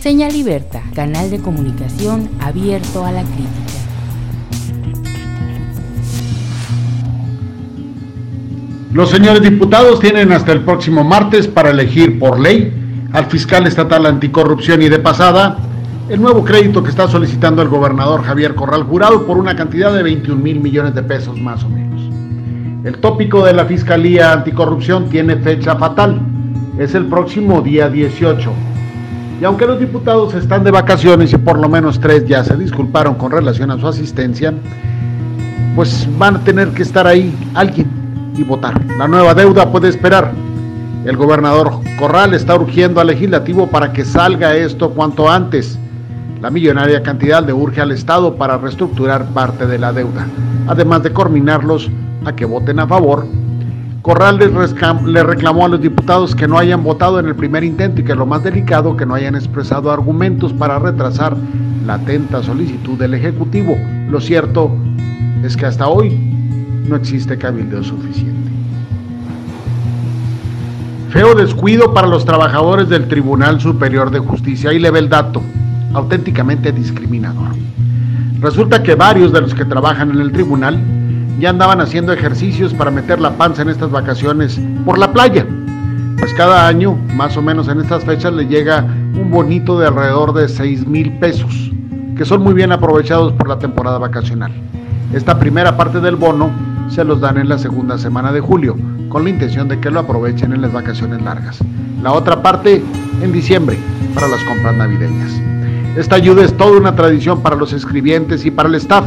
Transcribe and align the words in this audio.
Señal 0.00 0.32
Liberta, 0.32 0.80
canal 0.94 1.30
de 1.30 1.40
comunicación 1.40 2.30
abierto 2.40 3.04
a 3.04 3.12
la 3.12 3.22
crítica. 3.22 3.50
Los 8.94 9.10
señores 9.10 9.42
diputados 9.42 10.00
tienen 10.00 10.32
hasta 10.32 10.52
el 10.52 10.62
próximo 10.62 11.04
martes 11.04 11.46
para 11.46 11.68
elegir 11.68 12.18
por 12.18 12.40
ley 12.40 12.72
al 13.12 13.26
fiscal 13.26 13.66
estatal 13.66 14.06
anticorrupción 14.06 14.80
y 14.80 14.88
de 14.88 15.00
pasada 15.00 15.58
el 16.08 16.22
nuevo 16.22 16.46
crédito 16.46 16.82
que 16.82 16.88
está 16.88 17.06
solicitando 17.06 17.60
el 17.60 17.68
gobernador 17.68 18.22
Javier 18.22 18.54
Corral 18.54 18.84
Jurado 18.84 19.26
por 19.26 19.36
una 19.36 19.54
cantidad 19.54 19.92
de 19.92 20.02
21 20.02 20.42
mil 20.42 20.60
millones 20.60 20.94
de 20.94 21.02
pesos 21.02 21.38
más 21.38 21.62
o 21.62 21.68
menos. 21.68 22.00
El 22.86 22.96
tópico 23.00 23.44
de 23.44 23.52
la 23.52 23.66
Fiscalía 23.66 24.32
Anticorrupción 24.32 25.10
tiene 25.10 25.36
fecha 25.36 25.76
fatal, 25.76 26.22
es 26.78 26.94
el 26.94 27.04
próximo 27.04 27.60
día 27.60 27.90
18. 27.90 28.69
Y 29.40 29.44
aunque 29.44 29.66
los 29.66 29.80
diputados 29.80 30.34
están 30.34 30.64
de 30.64 30.70
vacaciones 30.70 31.32
y 31.32 31.38
por 31.38 31.58
lo 31.58 31.68
menos 31.68 31.98
tres 31.98 32.26
ya 32.26 32.44
se 32.44 32.56
disculparon 32.56 33.14
con 33.14 33.32
relación 33.32 33.70
a 33.70 33.80
su 33.80 33.88
asistencia, 33.88 34.52
pues 35.74 36.06
van 36.18 36.36
a 36.36 36.40
tener 36.40 36.68
que 36.68 36.82
estar 36.82 37.06
ahí 37.06 37.34
alguien 37.54 37.88
y 38.36 38.44
votar. 38.44 38.78
La 38.98 39.08
nueva 39.08 39.32
deuda 39.32 39.70
puede 39.72 39.88
esperar. 39.88 40.32
El 41.06 41.16
gobernador 41.16 41.72
Corral 41.98 42.34
está 42.34 42.54
urgiendo 42.54 43.00
al 43.00 43.06
legislativo 43.06 43.66
para 43.66 43.94
que 43.94 44.04
salga 44.04 44.54
esto 44.54 44.90
cuanto 44.90 45.30
antes. 45.30 45.78
La 46.42 46.50
millonaria 46.50 47.02
cantidad 47.02 47.44
le 47.44 47.54
urge 47.54 47.80
al 47.80 47.92
Estado 47.92 48.34
para 48.34 48.58
reestructurar 48.58 49.24
parte 49.30 49.66
de 49.66 49.78
la 49.78 49.94
deuda, 49.94 50.26
además 50.66 51.02
de 51.02 51.14
coordinarlos 51.14 51.90
a 52.26 52.36
que 52.36 52.44
voten 52.44 52.78
a 52.78 52.86
favor. 52.86 53.26
Corral 54.02 54.38
le 54.38 55.22
reclamó 55.22 55.66
a 55.66 55.68
los 55.68 55.80
diputados 55.80 56.34
que 56.34 56.48
no 56.48 56.56
hayan 56.56 56.82
votado 56.82 57.20
en 57.20 57.26
el 57.26 57.34
primer 57.34 57.64
intento 57.64 58.00
y 58.00 58.04
que 58.04 58.14
lo 58.14 58.24
más 58.24 58.42
delicado, 58.42 58.96
que 58.96 59.04
no 59.04 59.14
hayan 59.14 59.34
expresado 59.34 59.90
argumentos 59.90 60.54
para 60.54 60.78
retrasar 60.78 61.36
la 61.86 61.94
atenta 61.94 62.42
solicitud 62.42 62.98
del 62.98 63.12
Ejecutivo. 63.12 63.76
Lo 64.08 64.20
cierto 64.20 64.70
es 65.42 65.54
que 65.54 65.66
hasta 65.66 65.86
hoy 65.86 66.18
no 66.88 66.96
existe 66.96 67.36
cabildo 67.36 67.84
suficiente. 67.84 68.50
Feo 71.10 71.34
descuido 71.34 71.92
para 71.92 72.06
los 72.06 72.24
trabajadores 72.24 72.88
del 72.88 73.06
Tribunal 73.06 73.60
Superior 73.60 74.10
de 74.10 74.20
Justicia. 74.20 74.72
y 74.72 74.78
le 74.78 74.90
ve 74.90 75.00
el 75.00 75.10
dato, 75.10 75.42
auténticamente 75.92 76.72
discriminador. 76.72 77.50
Resulta 78.40 78.82
que 78.82 78.94
varios 78.94 79.32
de 79.32 79.42
los 79.42 79.54
que 79.54 79.66
trabajan 79.66 80.10
en 80.10 80.20
el 80.20 80.32
tribunal 80.32 80.78
ya 81.40 81.50
andaban 81.50 81.80
haciendo 81.80 82.12
ejercicios 82.12 82.74
para 82.74 82.90
meter 82.90 83.18
la 83.18 83.32
panza 83.32 83.62
en 83.62 83.70
estas 83.70 83.90
vacaciones 83.90 84.60
por 84.84 84.98
la 84.98 85.10
playa. 85.10 85.46
Pues 86.18 86.34
cada 86.34 86.68
año, 86.68 86.98
más 87.14 87.34
o 87.38 87.42
menos 87.42 87.66
en 87.68 87.80
estas 87.80 88.04
fechas, 88.04 88.34
le 88.34 88.46
llega 88.46 88.84
un 89.18 89.30
bonito 89.30 89.80
de 89.80 89.86
alrededor 89.86 90.34
de 90.34 90.48
6 90.48 90.86
mil 90.86 91.18
pesos, 91.18 91.72
que 92.14 92.26
son 92.26 92.42
muy 92.42 92.52
bien 92.52 92.72
aprovechados 92.72 93.32
por 93.32 93.48
la 93.48 93.58
temporada 93.58 93.96
vacacional. 93.96 94.52
Esta 95.14 95.38
primera 95.38 95.78
parte 95.78 96.00
del 96.00 96.16
bono 96.16 96.50
se 96.90 97.04
los 97.04 97.22
dan 97.22 97.38
en 97.38 97.48
la 97.48 97.58
segunda 97.58 97.96
semana 97.96 98.32
de 98.32 98.40
julio, 98.40 98.76
con 99.08 99.24
la 99.24 99.30
intención 99.30 99.66
de 99.66 99.80
que 99.80 99.90
lo 99.90 100.00
aprovechen 100.00 100.52
en 100.52 100.60
las 100.60 100.72
vacaciones 100.74 101.22
largas. 101.22 101.58
La 102.02 102.12
otra 102.12 102.42
parte 102.42 102.82
en 103.22 103.32
diciembre, 103.32 103.78
para 104.14 104.28
las 104.28 104.44
compras 104.44 104.76
navideñas. 104.76 105.40
Esta 105.96 106.16
ayuda 106.16 106.44
es 106.44 106.54
toda 106.54 106.78
una 106.78 106.94
tradición 106.94 107.40
para 107.40 107.56
los 107.56 107.72
escribientes 107.72 108.44
y 108.44 108.50
para 108.50 108.68
el 108.68 108.74
staff, 108.74 109.04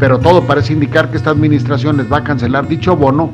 pero 0.00 0.18
todo 0.18 0.44
parece 0.44 0.72
indicar 0.72 1.10
que 1.10 1.18
esta 1.18 1.30
administración 1.30 1.98
les 1.98 2.10
va 2.10 2.18
a 2.18 2.24
cancelar 2.24 2.66
dicho 2.66 2.96
bono, 2.96 3.30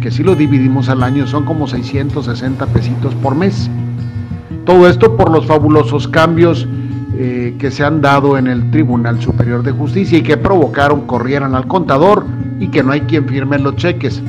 que 0.00 0.10
si 0.10 0.22
lo 0.22 0.34
dividimos 0.34 0.88
al 0.88 1.02
año 1.02 1.26
son 1.26 1.44
como 1.44 1.68
660 1.68 2.66
pesitos 2.68 3.14
por 3.16 3.34
mes. 3.34 3.70
Todo 4.64 4.88
esto 4.88 5.14
por 5.14 5.30
los 5.30 5.46
fabulosos 5.46 6.08
cambios 6.08 6.66
eh, 7.18 7.54
que 7.58 7.70
se 7.70 7.84
han 7.84 8.00
dado 8.00 8.38
en 8.38 8.46
el 8.46 8.70
Tribunal 8.70 9.20
Superior 9.20 9.62
de 9.62 9.72
Justicia 9.72 10.18
y 10.18 10.22
que 10.22 10.38
provocaron 10.38 11.02
corrieran 11.02 11.54
al 11.54 11.66
contador 11.66 12.24
y 12.58 12.68
que 12.68 12.82
no 12.82 12.92
hay 12.92 13.02
quien 13.02 13.28
firme 13.28 13.58
los 13.58 13.76
cheques. 13.76 14.22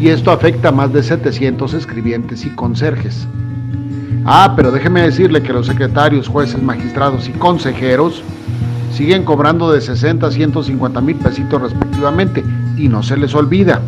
Y 0.00 0.08
esto 0.08 0.30
afecta 0.30 0.68
a 0.68 0.72
más 0.72 0.92
de 0.92 1.02
700 1.02 1.74
escribientes 1.74 2.46
y 2.46 2.50
conserjes. 2.50 3.28
Ah, 4.24 4.54
pero 4.56 4.72
déjeme 4.72 5.02
decirle 5.02 5.42
que 5.42 5.52
los 5.52 5.66
secretarios, 5.66 6.28
jueces, 6.28 6.62
magistrados 6.62 7.28
y 7.28 7.32
consejeros 7.32 8.22
siguen 8.96 9.24
cobrando 9.24 9.70
de 9.70 9.82
60 9.82 10.26
a 10.26 10.30
150 10.30 11.00
mil 11.02 11.16
pesitos 11.16 11.60
respectivamente 11.60 12.42
y 12.78 12.88
no 12.88 13.02
se 13.02 13.18
les 13.18 13.34
olvida. 13.34 13.82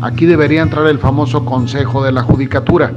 Aquí 0.00 0.24
debería 0.24 0.62
entrar 0.62 0.86
el 0.86 0.98
famoso 0.98 1.44
Consejo 1.44 2.02
de 2.02 2.12
la 2.12 2.22
Judicatura, 2.22 2.90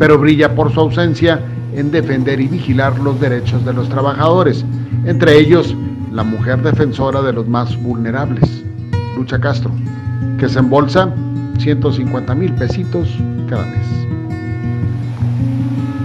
pero 0.00 0.18
brilla 0.18 0.56
por 0.56 0.72
su 0.72 0.80
ausencia 0.80 1.40
en 1.76 1.92
defender 1.92 2.40
y 2.40 2.48
vigilar 2.48 2.98
los 2.98 3.20
derechos 3.20 3.64
de 3.64 3.72
los 3.72 3.88
trabajadores, 3.88 4.64
entre 5.04 5.38
ellos 5.38 5.76
la 6.12 6.24
mujer 6.24 6.60
defensora 6.60 7.22
de 7.22 7.32
los 7.32 7.46
más 7.46 7.80
vulnerables. 7.80 8.64
Lucha 9.16 9.38
Castro, 9.38 9.70
que 10.38 10.48
se 10.48 10.58
embolsa 10.58 11.14
150 11.58 12.34
mil 12.34 12.52
pesitos 12.54 13.08
cada 13.48 13.64
mes. 13.66 14.13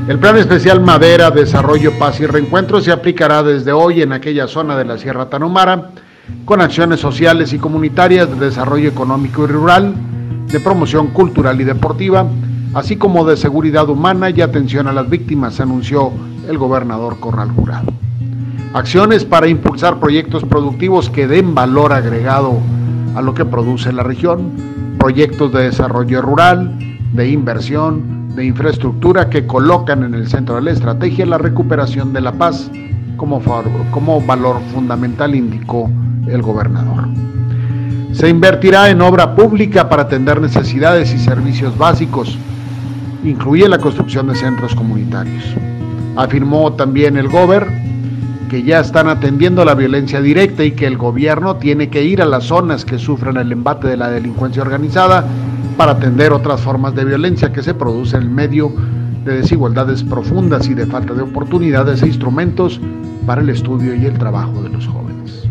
El 0.09 0.18
Plan 0.18 0.38
Especial 0.38 0.81
Madera, 0.81 1.30
Desarrollo, 1.30 1.92
Paz 2.00 2.20
y 2.20 2.25
Reencuentro 2.25 2.81
se 2.81 2.92
aplicará 2.92 3.44
desde 3.44 3.74
hoy 3.74 4.02
en 4.02 4.12
aquella 4.12 4.47
zona 4.47 4.75
de 4.75 4.84
la 4.84 4.97
Sierra 4.97 5.30
Tanumara, 5.30 5.92
con 6.46 6.62
acciones 6.62 7.00
sociales 7.00 7.53
y 7.53 7.59
comunitarias 7.59 8.28
de 8.28 8.48
desarrollo 8.48 8.90
económico 8.90 9.44
y 9.44 9.48
rural, 9.50 9.94
de 10.48 10.59
promoción 10.62 11.09
cultural 11.09 11.62
y 11.62 11.64
deportiva, 11.64 12.25
así 12.74 12.96
como 12.96 13.24
de 13.24 13.38
seguridad 13.38 13.88
humana 13.88 14.31
y 14.31 14.42
atención 14.42 14.88
a 14.88 14.94
las 14.94 15.08
víctimas, 15.08 15.59
anunció 15.59 16.12
el 16.50 16.58
gobernador 16.58 17.19
Corral 17.19 17.52
Jurado. 17.52 17.94
Acciones 18.74 19.25
para 19.25 19.48
impulsar 19.48 20.00
proyectos 20.00 20.44
productivos 20.44 21.12
que 21.12 21.28
den 21.28 21.53
valor 21.53 21.94
agregado 21.94 22.58
a 23.14 23.22
lo 23.22 23.36
que 23.36 23.46
produce 23.46 23.94
la 23.94 24.02
región, 24.02 24.53
proyectos 24.98 25.53
de 25.53 25.66
desarrollo 25.66 26.24
rural, 26.24 26.80
de 27.14 27.30
inversión, 27.30 28.19
de 28.39 28.45
infraestructura 28.45 29.29
que 29.29 29.45
colocan 29.45 30.01
en 30.03 30.13
el 30.13 30.29
centro 30.29 30.55
de 30.55 30.61
la 30.61 30.72
estrategia 30.72 31.25
la 31.25 31.38
recuperación 31.38 32.13
de 32.13 32.22
la 32.22 32.31
paz 32.31 32.72
como, 33.17 33.41
como 33.91 34.22
valor 34.22 34.61
fundamental, 34.73 35.35
indicó 35.35 35.91
el 36.25 36.41
gobernador. 36.41 37.09
Se 38.13 38.29
invertirá 38.29 38.89
en 38.89 39.01
obra 39.01 39.35
pública 39.35 39.89
para 39.89 40.03
atender 40.03 40.39
necesidades 40.39 41.13
y 41.13 41.19
servicios 41.19 41.77
básicos, 41.77 42.38
incluye 43.25 43.67
la 43.67 43.77
construcción 43.77 44.29
de 44.29 44.35
centros 44.35 44.73
comunitarios. 44.73 45.44
Afirmó 46.16 46.71
también 46.71 47.17
el 47.17 47.27
gobernador 47.27 47.67
que 48.50 48.63
ya 48.63 48.79
están 48.79 49.09
atendiendo 49.09 49.66
la 49.66 49.75
violencia 49.75 50.21
directa 50.21 50.63
y 50.63 50.71
que 50.71 50.88
el 50.88 50.97
gobierno 50.97 51.57
tiene 51.57 51.89
que 51.89 52.03
ir 52.06 52.21
a 52.21 52.25
las 52.25 52.45
zonas 52.45 52.85
que 52.85 53.00
sufren 53.00 53.35
el 53.35 53.51
embate 53.51 53.89
de 53.89 53.97
la 53.97 54.09
delincuencia 54.09 54.61
organizada 54.61 55.25
para 55.79 55.94
atender 55.94 56.34
otras 56.34 56.59
formas 56.59 56.94
de 56.94 57.06
violencia 57.06 57.53
que 57.53 57.63
se 57.63 57.73
producen 57.73 58.23
en 58.23 58.35
medio 58.35 58.69
de 59.23 59.35
desigualdades 59.35 60.03
profundas 60.03 60.67
y 60.67 60.73
de 60.73 60.85
falta 60.85 61.13
de 61.13 61.22
oportunidades 61.22 62.01
e 62.01 62.07
instrumentos 62.07 62.81
para 63.25 63.40
el 63.40 63.47
estudio 63.47 63.95
y 63.95 64.06
el 64.06 64.18
trabajo 64.18 64.62
de 64.62 64.68
los 64.68 64.85
jóvenes. 64.85 65.47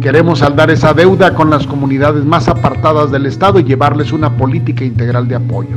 Queremos 0.00 0.38
saldar 0.38 0.70
esa 0.70 0.94
deuda 0.94 1.34
con 1.34 1.50
las 1.50 1.66
comunidades 1.66 2.24
más 2.24 2.48
apartadas 2.48 3.10
del 3.10 3.26
Estado 3.26 3.60
y 3.60 3.64
llevarles 3.64 4.10
una 4.10 4.34
política 4.38 4.86
integral 4.86 5.28
de 5.28 5.34
apoyo. 5.34 5.76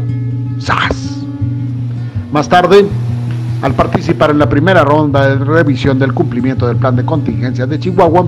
¡Sas! 0.60 1.26
Más 2.32 2.48
tarde, 2.48 2.86
al 3.62 3.74
participar 3.74 4.32
en 4.32 4.40
la 4.40 4.48
primera 4.48 4.86
ronda 4.86 5.36
de 5.36 5.44
revisión 5.44 6.00
del 6.00 6.14
cumplimiento 6.14 6.66
del 6.66 6.78
plan 6.78 6.96
de 6.96 7.04
contingencia 7.04 7.68
de 7.68 7.78
Chihuahua, 7.78 8.26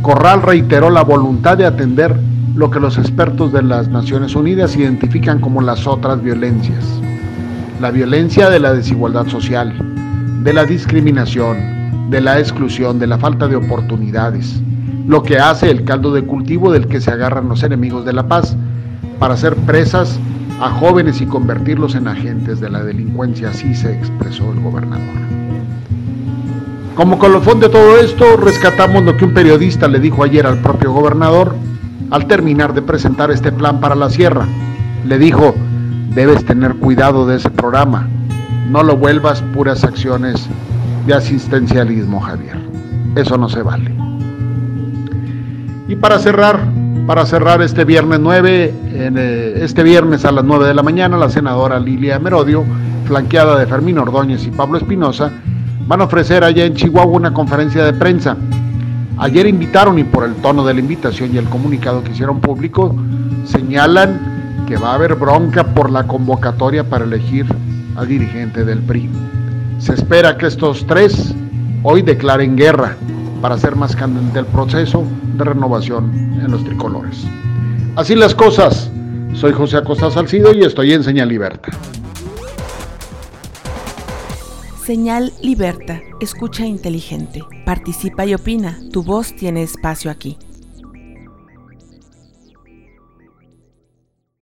Corral 0.00 0.40
reiteró 0.40 0.88
la 0.88 1.02
voluntad 1.02 1.58
de 1.58 1.66
atender 1.66 2.18
lo 2.54 2.70
que 2.70 2.78
los 2.78 2.98
expertos 2.98 3.52
de 3.52 3.62
las 3.62 3.88
Naciones 3.88 4.36
Unidas 4.36 4.76
identifican 4.76 5.40
como 5.40 5.60
las 5.60 5.86
otras 5.88 6.22
violencias. 6.22 6.84
La 7.80 7.90
violencia 7.90 8.48
de 8.48 8.60
la 8.60 8.72
desigualdad 8.72 9.26
social, 9.26 9.74
de 10.44 10.52
la 10.52 10.64
discriminación, 10.64 12.10
de 12.10 12.20
la 12.20 12.38
exclusión, 12.38 13.00
de 13.00 13.08
la 13.08 13.18
falta 13.18 13.48
de 13.48 13.56
oportunidades, 13.56 14.62
lo 15.08 15.24
que 15.24 15.38
hace 15.38 15.68
el 15.68 15.84
caldo 15.84 16.14
de 16.14 16.22
cultivo 16.22 16.70
del 16.70 16.86
que 16.86 17.00
se 17.00 17.10
agarran 17.10 17.48
los 17.48 17.64
enemigos 17.64 18.04
de 18.04 18.12
la 18.12 18.28
paz 18.28 18.56
para 19.18 19.36
ser 19.36 19.56
presas 19.56 20.18
a 20.60 20.70
jóvenes 20.70 21.20
y 21.20 21.26
convertirlos 21.26 21.96
en 21.96 22.06
agentes 22.06 22.60
de 22.60 22.70
la 22.70 22.84
delincuencia, 22.84 23.50
así 23.50 23.74
se 23.74 23.92
expresó 23.92 24.52
el 24.52 24.60
gobernador. 24.60 25.14
Como 26.94 27.18
colofón 27.18 27.58
de 27.58 27.68
todo 27.68 27.98
esto, 27.98 28.36
rescatamos 28.36 29.02
lo 29.02 29.16
que 29.16 29.24
un 29.24 29.34
periodista 29.34 29.88
le 29.88 29.98
dijo 29.98 30.22
ayer 30.22 30.46
al 30.46 30.58
propio 30.58 30.92
gobernador 30.92 31.56
al 32.14 32.28
terminar 32.28 32.72
de 32.74 32.80
presentar 32.80 33.32
este 33.32 33.50
plan 33.50 33.80
para 33.80 33.96
la 33.96 34.08
sierra. 34.08 34.46
Le 35.04 35.18
dijo, 35.18 35.52
debes 36.14 36.44
tener 36.44 36.76
cuidado 36.76 37.26
de 37.26 37.38
ese 37.38 37.50
programa, 37.50 38.06
no 38.70 38.84
lo 38.84 38.96
vuelvas 38.96 39.42
puras 39.52 39.82
acciones 39.82 40.48
de 41.08 41.14
asistencialismo, 41.14 42.20
Javier. 42.20 42.56
Eso 43.16 43.36
no 43.36 43.48
se 43.48 43.62
vale. 43.62 43.92
Y 45.88 45.96
para 45.96 46.20
cerrar, 46.20 46.60
para 47.08 47.26
cerrar 47.26 47.60
este 47.62 47.84
viernes 47.84 48.20
9, 48.20 48.74
eh, 48.92 49.58
este 49.60 49.82
viernes 49.82 50.24
a 50.24 50.30
las 50.30 50.44
9 50.44 50.68
de 50.68 50.74
la 50.74 50.84
mañana, 50.84 51.16
la 51.16 51.28
senadora 51.28 51.80
Lilia 51.80 52.20
Merodio, 52.20 52.64
flanqueada 53.06 53.58
de 53.58 53.66
Fermín 53.66 53.98
Ordóñez 53.98 54.46
y 54.46 54.52
Pablo 54.52 54.78
Espinosa, 54.78 55.32
van 55.88 56.00
a 56.00 56.04
ofrecer 56.04 56.44
allá 56.44 56.64
en 56.64 56.74
Chihuahua 56.74 57.16
una 57.16 57.34
conferencia 57.34 57.84
de 57.84 57.92
prensa. 57.92 58.36
Ayer 59.24 59.46
invitaron 59.46 59.98
y 59.98 60.04
por 60.04 60.24
el 60.24 60.34
tono 60.34 60.66
de 60.66 60.74
la 60.74 60.80
invitación 60.80 61.34
y 61.34 61.38
el 61.38 61.48
comunicado 61.48 62.04
que 62.04 62.12
hicieron 62.12 62.40
público, 62.40 62.94
señalan 63.46 64.64
que 64.68 64.76
va 64.76 64.90
a 64.90 64.94
haber 64.96 65.14
bronca 65.14 65.64
por 65.72 65.90
la 65.90 66.06
convocatoria 66.06 66.84
para 66.84 67.06
elegir 67.06 67.46
al 67.96 68.06
dirigente 68.06 68.66
del 68.66 68.80
PRI. 68.80 69.08
Se 69.78 69.94
espera 69.94 70.36
que 70.36 70.44
estos 70.44 70.86
tres 70.86 71.34
hoy 71.82 72.02
declaren 72.02 72.54
guerra 72.54 72.98
para 73.40 73.54
hacer 73.54 73.76
más 73.76 73.96
candente 73.96 74.40
el 74.40 74.44
proceso 74.44 75.06
de 75.38 75.44
renovación 75.44 76.12
en 76.44 76.50
los 76.50 76.62
tricolores. 76.62 77.24
Así 77.96 78.14
las 78.14 78.34
cosas. 78.34 78.90
Soy 79.32 79.54
José 79.54 79.78
Acosta 79.78 80.10
Salcido 80.10 80.52
y 80.52 80.64
estoy 80.64 80.92
en 80.92 81.02
Señal 81.02 81.30
Liberta. 81.30 81.70
Señal 84.84 85.32
Liberta. 85.40 86.02
Escucha 86.20 86.66
inteligente. 86.66 87.40
Participa 87.64 88.26
y 88.26 88.34
opina. 88.34 88.78
Tu 88.92 89.02
voz 89.02 89.34
tiene 89.34 89.62
espacio 89.62 90.10
aquí. 90.10 90.36